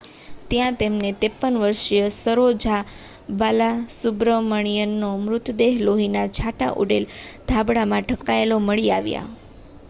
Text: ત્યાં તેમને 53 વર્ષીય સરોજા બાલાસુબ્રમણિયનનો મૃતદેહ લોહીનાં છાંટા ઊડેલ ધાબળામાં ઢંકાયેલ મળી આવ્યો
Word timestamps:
ત્યાં 0.49 0.77
તેમને 0.77 1.09
53 1.17 1.59
વર્ષીય 1.63 2.07
સરોજા 2.15 2.79
બાલાસુબ્રમણિયનનો 3.35 5.11
મૃતદેહ 5.19 5.71
લોહીનાં 5.83 6.33
છાંટા 6.33 6.73
ઊડેલ 6.77 7.05
ધાબળામાં 7.47 8.03
ઢંકાયેલ 8.05 8.59
મળી 8.61 8.91
આવ્યો 8.91 9.25